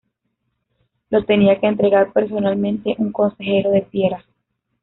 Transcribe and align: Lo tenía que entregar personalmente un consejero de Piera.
Lo 1.11 1.23
tenía 1.25 1.59
que 1.59 1.67
entregar 1.67 2.11
personalmente 2.11 2.95
un 2.97 3.11
consejero 3.11 3.69
de 3.69 3.83
Piera. 3.83 4.25